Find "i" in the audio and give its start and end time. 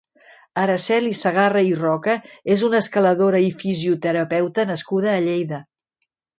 1.67-1.69, 3.51-3.53